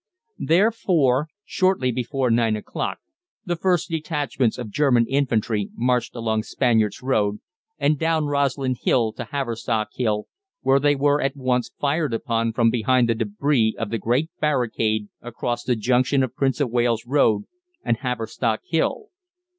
[0.39, 2.97] Therefore, shortly before nine o'clock
[3.45, 7.37] the first detachments of German infantry marched along Spaniards Road,
[7.77, 10.25] and down Roslyn Hill to Haverstock Hill,
[10.61, 15.07] where they were at once fired upon from behind the débris of the great barricade
[15.21, 17.43] across the junction of Prince of Wales Road
[17.85, 19.09] and Haverstock Hill.